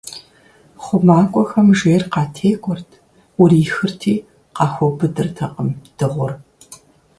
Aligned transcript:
Хъумакӏуэхэм 0.83 1.67
жейр 1.79 2.03
къатекӀуэрт, 2.13 2.89
Ӏурихырти, 3.35 4.13
къахуэубыдыртэкъым 4.55 5.69
дыгъур. 5.97 6.31